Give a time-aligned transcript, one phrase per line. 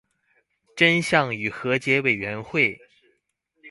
[0.75, 2.79] 真相與和解委員會